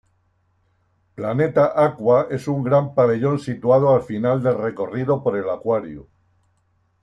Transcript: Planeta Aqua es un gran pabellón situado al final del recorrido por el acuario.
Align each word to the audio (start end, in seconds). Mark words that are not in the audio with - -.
Planeta 1.19 1.65
Aqua 1.83 2.23
es 2.31 2.47
un 2.47 2.63
gran 2.63 2.95
pabellón 2.95 3.37
situado 3.39 3.93
al 3.93 4.01
final 4.01 4.41
del 4.41 4.57
recorrido 4.57 5.21
por 5.21 5.37
el 5.37 5.47
acuario. 5.47 6.07